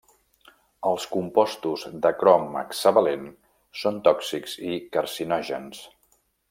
Els 0.91 1.03
compostos 1.15 1.85
de 2.07 2.13
crom 2.23 2.49
hexavalent 2.63 3.29
són 3.83 4.03
tòxics 4.09 4.59
i 4.73 4.77
carcinògens. 4.97 5.89